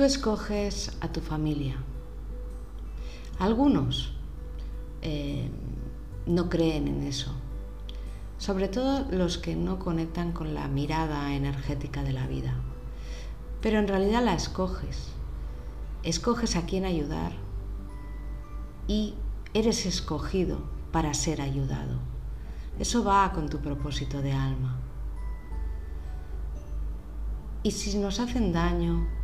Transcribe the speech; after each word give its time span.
Tú 0.00 0.06
escoges 0.06 0.96
a 1.02 1.08
tu 1.08 1.20
familia. 1.20 1.76
Algunos 3.38 4.14
eh, 5.02 5.50
no 6.24 6.48
creen 6.48 6.88
en 6.88 7.02
eso, 7.02 7.34
sobre 8.38 8.68
todo 8.68 9.06
los 9.10 9.36
que 9.36 9.56
no 9.56 9.78
conectan 9.78 10.32
con 10.32 10.54
la 10.54 10.68
mirada 10.68 11.34
energética 11.34 12.02
de 12.02 12.14
la 12.14 12.26
vida. 12.26 12.54
Pero 13.60 13.78
en 13.78 13.88
realidad 13.88 14.24
la 14.24 14.32
escoges. 14.32 15.08
Escoges 16.02 16.56
a 16.56 16.64
quién 16.64 16.86
ayudar 16.86 17.32
y 18.88 19.16
eres 19.52 19.84
escogido 19.84 20.62
para 20.92 21.12
ser 21.12 21.42
ayudado. 21.42 21.98
Eso 22.78 23.04
va 23.04 23.30
con 23.34 23.50
tu 23.50 23.58
propósito 23.58 24.22
de 24.22 24.32
alma. 24.32 24.80
Y 27.62 27.72
si 27.72 27.98
nos 27.98 28.18
hacen 28.18 28.54
daño, 28.54 29.19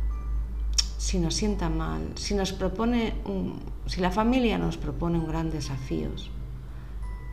si 0.97 1.19
nos 1.19 1.35
sienta 1.35 1.69
mal, 1.69 2.13
si 2.15 2.33
nos 2.33 2.51
propone 2.53 3.13
si 3.85 4.01
la 4.01 4.11
familia 4.11 4.57
nos 4.57 4.77
propone 4.77 5.19
un 5.19 5.27
gran 5.27 5.49
desafío, 5.49 6.09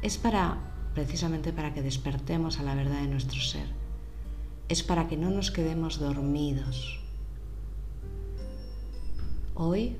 es 0.02 0.18
para 0.18 0.58
precisamente 0.94 1.52
para 1.52 1.74
que 1.74 1.82
despertemos 1.82 2.60
a 2.60 2.62
la 2.62 2.74
verdad 2.74 3.00
de 3.00 3.08
nuestro 3.08 3.40
ser. 3.40 3.66
Es 4.68 4.82
para 4.82 5.08
que 5.08 5.16
no 5.16 5.30
nos 5.30 5.50
quedemos 5.50 5.98
dormidos. 5.98 7.00
Hoy 9.54 9.96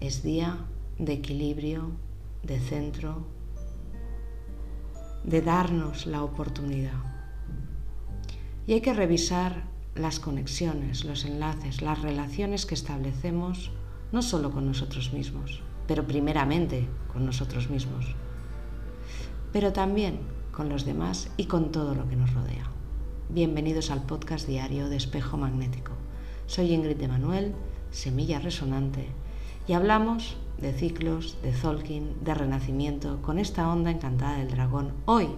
es 0.00 0.22
día 0.22 0.58
de 0.98 1.12
equilibrio, 1.12 1.92
de 2.42 2.58
centro, 2.58 3.24
de 5.24 5.40
darnos 5.40 6.06
la 6.06 6.22
oportunidad. 6.22 7.00
Y 8.66 8.74
hay 8.74 8.80
que 8.80 8.92
revisar 8.92 9.73
las 9.94 10.18
conexiones, 10.18 11.04
los 11.04 11.24
enlaces, 11.24 11.80
las 11.80 12.02
relaciones 12.02 12.66
que 12.66 12.74
establecemos 12.74 13.70
no 14.10 14.22
solo 14.22 14.50
con 14.50 14.66
nosotros 14.66 15.12
mismos, 15.12 15.62
pero 15.86 16.04
primeramente 16.04 16.88
con 17.12 17.24
nosotros 17.24 17.70
mismos, 17.70 18.06
pero 19.52 19.72
también 19.72 20.18
con 20.50 20.68
los 20.68 20.84
demás 20.84 21.30
y 21.36 21.44
con 21.44 21.70
todo 21.70 21.94
lo 21.94 22.08
que 22.08 22.16
nos 22.16 22.34
rodea. 22.34 22.68
Bienvenidos 23.28 23.92
al 23.92 24.02
podcast 24.02 24.48
diario 24.48 24.88
de 24.88 24.96
Espejo 24.96 25.36
Magnético. 25.36 25.92
Soy 26.46 26.72
Ingrid 26.72 26.96
de 26.96 27.08
Manuel, 27.08 27.54
Semilla 27.92 28.40
Resonante, 28.40 29.06
y 29.68 29.74
hablamos 29.74 30.36
de 30.58 30.72
ciclos, 30.72 31.36
de 31.42 31.52
Zolkin, 31.52 32.16
de 32.24 32.34
renacimiento, 32.34 33.22
con 33.22 33.38
esta 33.38 33.68
onda 33.72 33.92
encantada 33.92 34.38
del 34.38 34.50
dragón, 34.50 34.92
hoy 35.04 35.28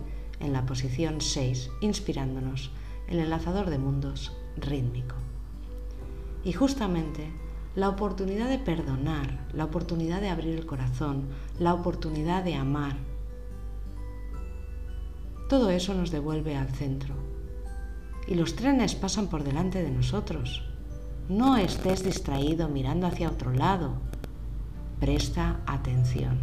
en 0.41 0.55
la 0.55 0.65
posición 0.65 1.21
6, 1.21 1.71
inspirándonos 1.83 2.71
el 3.09 3.19
enlazador 3.19 3.71
de 3.71 3.79
mundos 3.79 4.33
rítmico. 4.57 5.15
Y 6.45 6.53
justamente 6.53 7.33
la 7.75 7.89
oportunidad 7.89 8.49
de 8.49 8.59
perdonar, 8.59 9.47
la 9.53 9.65
oportunidad 9.65 10.21
de 10.21 10.31
abrir 10.31 10.55
el 10.55 10.67
corazón, 10.67 11.25
la 11.59 11.75
oportunidad 11.75 12.43
de 12.45 12.55
amar, 12.55 12.97
todo 15.49 15.71
eso 15.71 15.95
nos 15.95 16.11
devuelve 16.11 16.57
al 16.57 16.69
centro. 16.71 17.15
Y 18.27 18.35
los 18.35 18.57
trenes 18.57 18.97
pasan 18.97 19.29
por 19.29 19.45
delante 19.45 19.81
de 19.81 19.93
nosotros. 19.93 20.65
No 21.29 21.57
estés 21.57 22.03
distraído 22.03 22.69
mirando 22.69 23.07
hacia 23.07 23.29
otro 23.29 23.53
lado. 23.53 23.93
Presta 24.99 25.61
atención. 25.67 26.39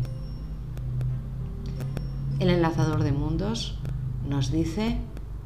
El 2.39 2.50
enlazador 2.50 3.03
de 3.03 3.11
mundos 3.11 3.78
nos 4.25 4.52
dice 4.52 5.00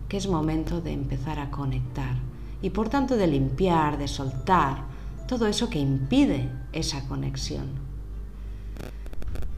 que 0.07 0.17
es 0.17 0.27
momento 0.27 0.81
de 0.81 0.93
empezar 0.93 1.39
a 1.39 1.51
conectar 1.51 2.15
y 2.61 2.69
por 2.69 2.89
tanto 2.89 3.17
de 3.17 3.27
limpiar, 3.27 3.97
de 3.97 4.07
soltar 4.07 4.85
todo 5.27 5.47
eso 5.47 5.69
que 5.69 5.79
impide 5.79 6.49
esa 6.71 7.07
conexión. 7.07 7.87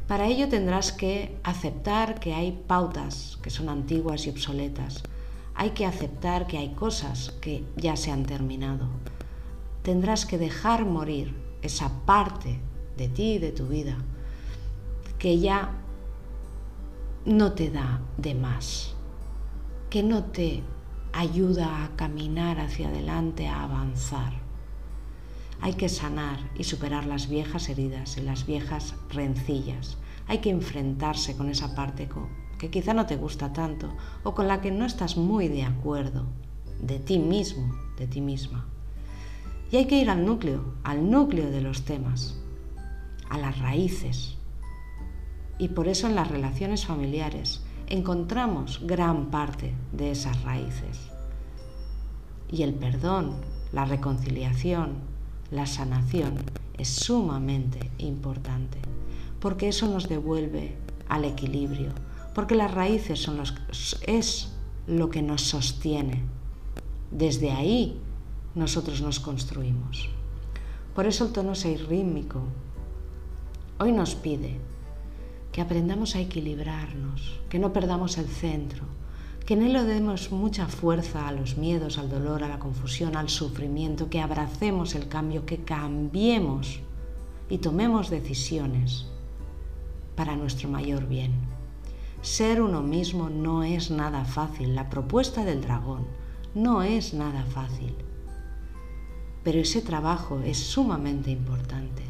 Para 0.08 0.26
ello 0.26 0.50
tendrás 0.50 0.92
que 0.92 1.38
aceptar 1.44 2.20
que 2.20 2.34
hay 2.34 2.64
pautas 2.68 3.38
que 3.44 3.52
son 3.52 3.70
antiguas 3.70 4.26
y 4.26 4.32
obsoletas. 4.32 5.04
Hay 5.54 5.72
que 5.72 5.86
aceptar 5.86 6.48
que 6.48 6.58
hay 6.58 6.70
cosas 6.70 7.32
que 7.42 7.64
ya 7.76 7.96
se 7.96 8.12
han 8.12 8.26
terminado. 8.26 8.88
Tendrás 9.84 10.26
que 10.26 10.40
dejar 10.40 10.86
morir 10.86 11.36
esa 11.62 11.92
parte 12.06 12.60
de 12.98 13.08
ti 13.08 13.34
y 13.34 13.40
de 13.40 13.52
tu 13.52 13.68
vida 13.68 13.98
que 15.20 15.38
ya 15.38 15.72
no 17.26 17.52
te 17.52 17.70
da 17.70 18.02
de 18.18 18.34
más 18.34 18.96
que 19.90 20.04
no 20.04 20.26
te 20.26 20.62
ayuda 21.14 21.84
a 21.84 21.96
caminar 21.96 22.60
hacia 22.60 22.90
adelante, 22.90 23.48
a 23.48 23.64
avanzar. 23.64 24.34
Hay 25.62 25.74
que 25.74 25.90
sanar 25.90 26.40
y 26.56 26.64
superar 26.64 27.06
las 27.06 27.28
viejas 27.28 27.70
heridas 27.70 28.18
y 28.18 28.22
las 28.22 28.46
viejas 28.46 28.96
rencillas. 29.10 29.98
Hay 30.28 30.40
que 30.40 30.52
enfrentarse 30.52 31.36
con 31.36 31.50
esa 31.50 31.76
parte 31.76 32.08
que 32.60 32.70
quizá 32.70 32.94
no 32.94 33.08
te 33.08 33.16
gusta 33.16 33.52
tanto 33.52 33.96
o 34.24 34.36
con 34.36 34.48
la 34.48 34.62
que 34.62 34.72
no 34.72 34.86
estás 34.86 35.18
muy 35.18 35.48
de 35.48 35.64
acuerdo 35.64 36.28
de 36.80 37.00
ti 37.00 37.18
mismo, 37.18 37.74
de 37.98 38.08
ti 38.08 38.22
misma. 38.22 38.68
Y 39.72 39.78
hay 39.78 39.86
que 39.86 40.00
ir 40.00 40.10
al 40.10 40.26
núcleo, 40.26 40.76
al 40.84 41.10
núcleo 41.10 41.50
de 41.50 41.62
los 41.62 41.84
temas, 41.84 42.40
a 43.30 43.38
las 43.38 43.60
raíces. 43.60 44.38
Y 45.58 45.70
por 45.70 45.88
eso 45.88 46.08
en 46.08 46.16
las 46.16 46.30
relaciones 46.30 46.86
familiares 46.86 47.62
encontramos 47.90 48.82
gran 48.84 49.32
parte 49.32 49.74
de 49.92 50.12
esas 50.12 50.44
raíces. 50.44 51.10
Y 52.52 52.64
el 52.64 52.74
perdón, 52.74 53.34
la 53.74 53.86
reconciliación, 53.86 54.94
la 55.52 55.66
sanación 55.66 56.36
es 56.78 56.88
sumamente 56.88 57.92
importante, 57.98 58.80
porque 59.40 59.68
eso 59.68 59.88
nos 59.88 60.08
devuelve 60.08 60.78
al 61.08 61.26
equilibrio, 61.26 61.90
porque 62.34 62.56
las 62.56 62.72
raíces 62.72 63.20
son 63.20 63.38
los, 63.38 63.56
es 64.06 64.54
lo 64.88 65.10
que 65.10 65.22
nos 65.22 65.42
sostiene. 65.42 66.24
Desde 67.12 67.52
ahí 67.52 68.00
nosotros 68.54 69.02
nos 69.02 69.20
construimos. 69.20 70.10
Por 70.94 71.08
eso 71.08 71.26
el 71.26 71.32
tono 71.32 71.56
6 71.56 71.88
rítmico 71.88 72.42
hoy 73.80 73.92
nos 73.92 74.16
pide 74.16 74.60
que 75.52 75.62
aprendamos 75.62 76.16
a 76.16 76.20
equilibrarnos, 76.20 77.40
que 77.50 77.60
no 77.60 77.74
perdamos 77.74 78.18
el 78.18 78.28
centro, 78.28 78.84
que 79.46 79.56
no 79.56 79.68
le 79.68 79.84
demos 79.84 80.32
mucha 80.32 80.68
fuerza 80.68 81.28
a 81.28 81.32
los 81.32 81.58
miedos, 81.58 81.98
al 81.98 82.10
dolor, 82.10 82.44
a 82.44 82.48
la 82.48 82.60
confusión, 82.60 83.16
al 83.16 83.30
sufrimiento, 83.30 84.10
que 84.10 84.22
abracemos 84.22 84.94
el 84.94 85.08
cambio, 85.08 85.46
que 85.46 85.64
cambiemos 85.64 86.82
y 87.50 87.58
tomemos 87.58 88.12
decisiones 88.12 89.08
para 90.16 90.36
nuestro 90.36 90.70
mayor 90.70 91.08
bien. 91.08 91.32
Ser 92.22 92.62
uno 92.62 92.84
mismo 92.84 93.30
no 93.30 93.64
es 93.64 93.90
nada 93.90 94.26
fácil, 94.26 94.76
la 94.76 94.90
propuesta 94.90 95.44
del 95.46 95.62
dragón 95.62 96.06
no 96.54 96.84
es 96.84 97.14
nada 97.14 97.44
fácil, 97.46 97.96
pero 99.44 99.60
ese 99.60 99.82
trabajo 99.82 100.42
es 100.42 100.58
sumamente 100.58 101.32
importante. 101.32 102.04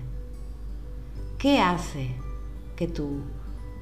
¿Qué 1.38 1.60
hace 1.60 2.16
que 2.80 2.88
tu 2.88 3.24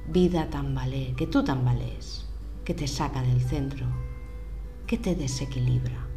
vida 0.08 0.50
tambalee, 0.50 1.14
que 1.14 1.28
tú 1.28 1.44
tambalees, 1.44 2.26
que 2.66 2.74
te 2.74 2.88
saca 2.88 3.22
del 3.22 3.42
centro, 3.42 3.86
que 4.88 4.98
te 4.98 5.14
desequilibra. 5.14 6.08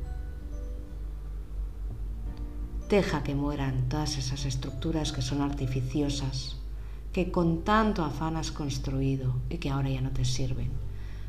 Deja 2.89 3.23
que 3.23 3.35
mueran 3.35 3.91
todas 3.91 4.17
esas 4.17 4.47
estructuras 4.47 5.13
que 5.13 5.21
son 5.21 5.43
artificiosas, 5.43 6.57
que 7.13 7.31
con 7.31 7.65
tanto 7.65 8.03
afán 8.03 8.39
has 8.39 8.51
construido 8.51 9.35
y 9.51 9.59
que 9.59 9.69
ahora 9.69 9.91
ya 9.91 10.01
no 10.01 10.13
te 10.13 10.25
sirven. 10.25 10.71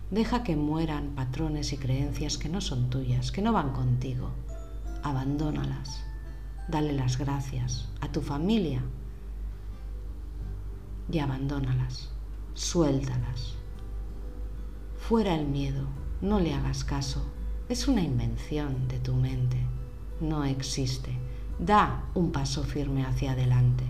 Deja 0.09 0.44
que 0.44 0.56
mueran 0.56 1.16
patrones 1.16 1.73
y 1.73 1.78
creencias 1.78 2.38
que 2.38 2.47
no 2.47 2.62
son 2.62 2.89
tuyas, 2.89 3.33
que 3.33 3.42
no 3.42 3.51
van 3.51 3.74
contigo. 3.74 4.30
Abandónalas. 5.04 6.01
Dale 6.69 6.94
las 6.94 7.18
gracias 7.18 7.89
a 8.00 8.09
tu 8.09 8.21
familia 8.21 8.81
y 11.12 11.19
abandónalas, 11.19 12.10
suéltalas. 12.54 13.56
Fuera 14.98 15.36
el 15.36 15.46
miedo, 15.46 15.86
no 16.22 16.40
le 16.40 16.54
hagas 16.54 16.84
caso, 16.84 17.25
es 17.68 17.88
una 17.88 18.02
invención 18.02 18.88
de 18.88 19.00
tu 19.00 19.13
mente, 19.13 19.58
no 20.22 20.46
existe. 20.46 21.18
Da 21.60 22.06
un 22.16 22.31
paso 22.31 22.63
firme 22.63 23.06
hacia 23.06 23.34
adelante. 23.34 23.84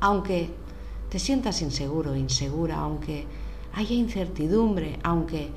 Aunque 0.00 0.50
te 1.10 1.18
sientas 1.18 1.62
inseguro, 1.62 2.16
insegura, 2.16 2.78
aunque 2.78 3.26
haya 3.74 3.94
incertidumbre, 3.94 4.98
aunque 5.02 5.50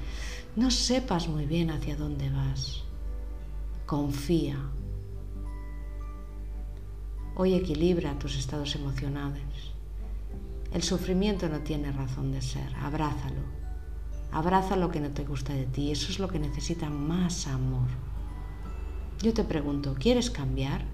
no 0.56 0.69
sepas 0.69 1.27
muy 1.27 1.45
bien 1.45 1.71
hacia 1.71 1.95
dónde 1.95 2.30
vas, 2.30 2.83
confía. 3.86 4.57
Hoy 7.36 7.54
equilibra 7.54 8.19
tus 8.19 8.38
estados 8.38 8.75
emocionales 8.75 9.70
el 10.73 10.83
sufrimiento 10.83 11.50
no 11.50 11.59
tiene 11.59 11.91
razón 11.91 12.31
de 12.31 12.41
ser. 12.41 12.73
Abrázalo. 12.81 13.41
Abraza 14.31 14.77
lo 14.77 14.89
que 14.89 15.01
no 15.01 15.09
te 15.09 15.25
gusta 15.25 15.53
de 15.53 15.65
ti. 15.65 15.91
Eso 15.91 16.09
es 16.12 16.19
lo 16.19 16.29
que 16.29 16.39
necesita 16.39 16.89
más 16.89 17.47
amor. 17.47 17.88
Yo 19.21 19.33
te 19.33 19.44
pregunto, 19.44 19.95
¿quieres 20.00 20.31
cambiar? 20.31 20.85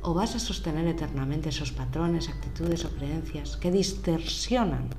¿O 0.00 0.14
vas 0.14 0.36
a 0.36 0.38
sostener 0.38 0.86
eternamente 0.86 1.48
esos 1.48 1.72
patrones, 1.72 2.28
actitudes 2.28 2.84
o 2.84 2.90
creencias 2.90 3.56
que 3.56 3.72
distorsionan 3.72 4.90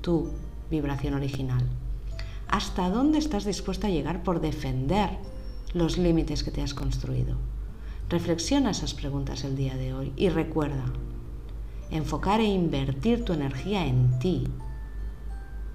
tu 0.00 0.30
vibración 0.70 1.14
original? 1.14 1.64
¿Hasta 2.48 2.88
dónde 2.88 3.18
estás 3.18 3.44
dispuesto 3.44 3.86
a 3.86 3.90
llegar 3.90 4.22
por 4.22 4.40
defender 4.40 5.10
los 5.74 5.98
límites 5.98 6.42
que 6.44 6.50
te 6.50 6.62
has 6.62 6.72
construido? 6.72 7.36
Reflexiona 8.08 8.70
esas 8.70 8.94
preguntas 8.94 9.44
el 9.44 9.56
día 9.56 9.76
de 9.76 9.92
hoy 9.92 10.12
y 10.16 10.28
recuerda, 10.30 10.84
enfocar 11.90 12.40
e 12.40 12.44
invertir 12.44 13.24
tu 13.24 13.32
energía 13.32 13.86
en 13.86 14.18
ti 14.18 14.44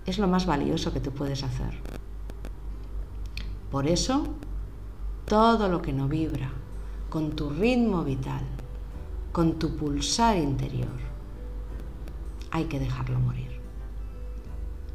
es 0.06 0.18
lo 0.18 0.28
más 0.28 0.46
valioso 0.46 0.92
que 0.92 1.00
tú 1.00 1.12
puedes 1.12 1.44
hacer. 1.44 1.74
Por 3.72 3.88
eso, 3.88 4.24
todo 5.26 5.68
lo 5.70 5.82
que 5.82 5.94
no 5.94 6.08
vibra 6.08 6.52
con 7.10 7.36
tu 7.36 7.50
ritmo 7.50 8.04
vital, 8.04 8.42
con 9.32 9.60
tu 9.60 9.76
pulsar 9.76 10.38
interior, 10.38 11.00
hay 12.52 12.66
que 12.66 12.80
dejarlo 12.80 13.20
morir. 13.20 13.60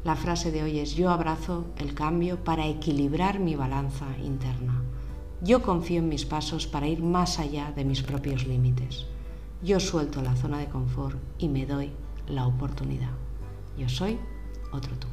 La 0.03 0.15
frase 0.15 0.51
de 0.51 0.61
hoy 0.61 0.79
es 0.79 0.95
yo 0.95 1.09
abrazo 1.09 1.65
el 1.77 1.93
cambio 1.93 2.43
para 2.43 2.67
equilibrar 2.67 3.39
mi 3.39 3.55
balanza 3.55 4.05
interna. 4.23 4.83
Yo 5.41 5.61
confío 5.61 5.99
en 5.99 6.09
mis 6.09 6.25
pasos 6.25 6.67
para 6.67 6.87
ir 6.87 7.01
más 7.01 7.39
allá 7.39 7.71
de 7.75 7.85
mis 7.85 8.03
propios 8.03 8.45
límites. 8.45 9.07
Yo 9.65 9.79
suelto 9.79 10.21
la 10.21 10.35
zona 10.35 10.59
de 10.59 10.69
confort 10.69 11.17
y 11.39 11.47
me 11.49 11.65
doy 11.65 11.89
la 12.27 12.45
oportunidad. 12.45 13.09
Yo 13.75 13.89
soy 13.89 14.19
otro 14.71 14.95
tú. 14.99 15.07